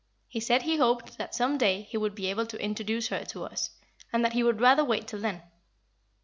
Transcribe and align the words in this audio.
He 0.27 0.39
said 0.39 0.63
he 0.63 0.77
hoped 0.77 1.19
that 1.19 1.35
some 1.35 1.59
day 1.59 1.83
he 1.83 1.95
would 1.95 2.15
be 2.15 2.25
able 2.25 2.47
to 2.47 2.59
introduce 2.59 3.09
her 3.09 3.23
to 3.25 3.43
us, 3.43 3.69
and 4.11 4.25
that 4.25 4.33
he 4.33 4.41
would 4.41 4.59
rather 4.59 4.83
wait 4.83 5.05
till 5.07 5.19
then. 5.19 5.43